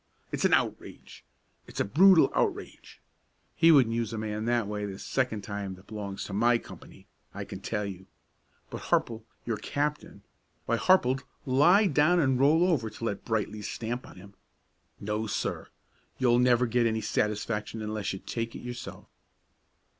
It's 0.31 0.45
an 0.45 0.53
outrage, 0.55 1.23
it's 1.67 1.79
a 1.79 1.85
brutal 1.85 2.31
outrage. 2.33 3.03
He 3.53 3.71
wouldn't 3.71 3.93
use 3.93 4.11
a 4.11 4.17
man 4.17 4.45
that 4.45 4.65
way 4.67 4.83
the 4.83 4.97
second 4.97 5.41
time 5.43 5.75
that 5.75 5.85
belongs 5.85 6.23
to 6.23 6.33
my 6.33 6.57
company, 6.57 7.05
I 7.35 7.43
can 7.45 7.59
tell 7.59 7.85
you; 7.85 8.07
but 8.71 8.81
Harple, 8.85 9.25
your 9.45 9.57
captain, 9.57 10.23
why 10.65 10.77
Harple'd 10.77 11.23
lie 11.45 11.85
down 11.85 12.19
and 12.19 12.39
roll 12.39 12.65
over 12.65 12.89
to 12.89 13.03
let 13.03 13.23
Brightly 13.25 13.61
stamp 13.61 14.07
on 14.07 14.15
him. 14.15 14.33
No, 14.99 15.27
sir! 15.27 15.67
You'll 16.17 16.39
never 16.39 16.65
get 16.65 16.87
any 16.87 17.01
satisfaction 17.01 17.79
unless 17.83 18.11
you 18.11 18.17
take 18.17 18.55
it 18.55 18.61
yourself." 18.61 19.07